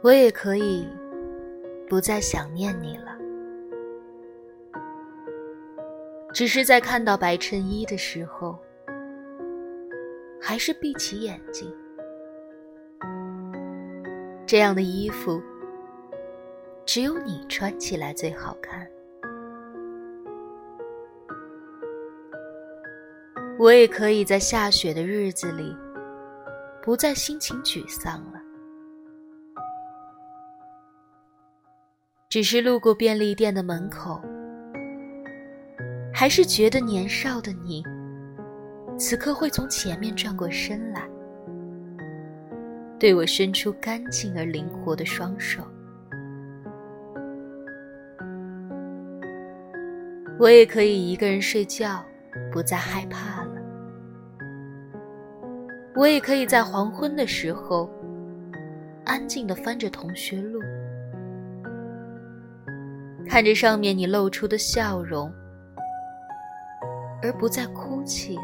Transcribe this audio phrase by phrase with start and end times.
[0.00, 0.88] 我也可以
[1.88, 3.18] 不再想念你了，
[6.32, 8.56] 只是在看到白衬衣的时候，
[10.40, 11.74] 还是闭起眼睛。
[14.46, 15.42] 这样的衣服，
[16.86, 18.88] 只有你穿起来最好看。
[23.58, 25.76] 我也可以在下雪的日子里，
[26.80, 28.37] 不再心情沮丧了。
[32.30, 34.20] 只是路过便利店的门口，
[36.12, 37.82] 还是觉得年少的你，
[38.98, 41.08] 此刻会从前面转过身来，
[42.98, 45.62] 对我伸出干净而灵活的双手。
[50.38, 52.04] 我也可以一个人睡觉，
[52.52, 53.54] 不再害怕了。
[55.96, 57.90] 我也可以在黄昏的时候，
[59.06, 60.60] 安静的翻着同学录。
[63.38, 65.32] 看着上面你露出的笑容，
[67.22, 68.42] 而不再哭泣了。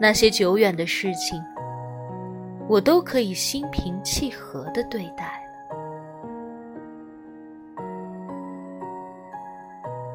[0.00, 1.40] 那些久远的事情，
[2.68, 5.46] 我都可以心平气和的对待了。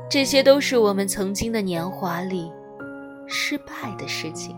[0.10, 2.52] 这些都是我们曾经的年华里
[3.26, 4.54] 失败的事情，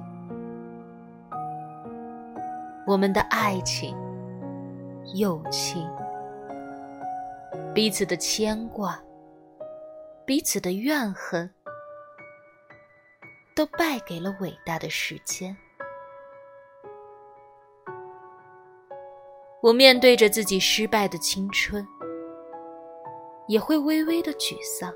[2.87, 3.95] 我们的爱情。
[5.13, 5.87] 友情，
[7.71, 8.99] 彼此的牵挂，
[10.25, 11.47] 彼此的怨恨，
[13.55, 15.55] 都败给了伟大的时间。
[19.61, 21.87] 我面对着自己失败的青春，
[23.47, 24.91] 也会微微的沮丧。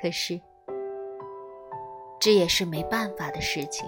[0.00, 0.40] 可是，
[2.18, 3.86] 这也是没办法的事情。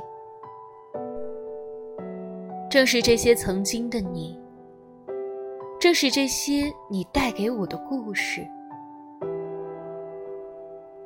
[2.73, 4.41] 正是这些曾经的你，
[5.79, 8.49] 正是这些你带给我的故事，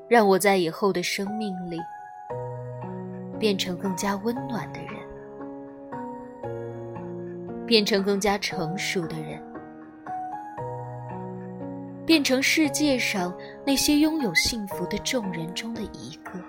[0.08, 1.76] 让我在以后的生命里
[3.36, 4.92] 变成更加温暖的人，
[7.66, 9.42] 变成更加成熟的人，
[12.06, 16.40] 变成世界上那些拥有幸福的众人中的一个。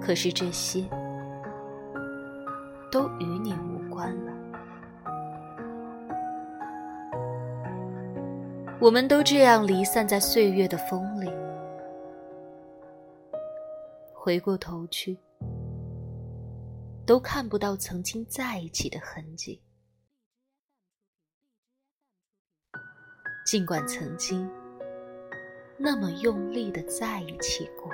[0.00, 0.84] 可是这些。
[2.96, 4.32] 都与你无关了。
[8.80, 11.30] 我们都这样离散在岁月的风里，
[14.14, 15.18] 回过头去，
[17.04, 19.60] 都看不到曾经在一起的痕迹。
[23.44, 24.50] 尽管曾经
[25.76, 27.92] 那么用力的在一起过。